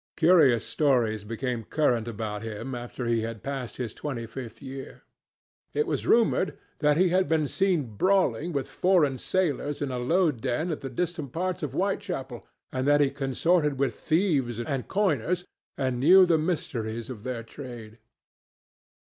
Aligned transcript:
Curious 0.17 0.65
stories 0.65 1.23
became 1.23 1.63
current 1.63 2.07
about 2.07 2.41
him 2.41 2.73
after 2.73 3.05
he 3.05 3.21
had 3.21 3.43
passed 3.43 3.77
his 3.77 3.93
twenty 3.93 4.25
fifth 4.25 4.59
year. 4.59 5.03
It 5.75 5.85
was 5.85 6.07
rumoured 6.07 6.57
that 6.79 6.97
he 6.97 7.09
had 7.09 7.29
been 7.29 7.45
seen 7.47 7.97
brawling 7.97 8.51
with 8.51 8.67
foreign 8.67 9.19
sailors 9.19 9.79
in 9.79 9.91
a 9.91 9.99
low 9.99 10.31
den 10.31 10.71
in 10.71 10.79
the 10.79 10.89
distant 10.89 11.33
parts 11.33 11.61
of 11.61 11.73
Whitechapel, 11.73 12.47
and 12.71 12.87
that 12.87 12.99
he 12.99 13.11
consorted 13.11 13.77
with 13.79 13.93
thieves 13.93 14.57
and 14.59 14.87
coiners 14.87 15.45
and 15.77 15.99
knew 15.99 16.25
the 16.25 16.39
mysteries 16.39 17.07
of 17.07 17.21
their 17.23 17.43
trade. 17.43 17.99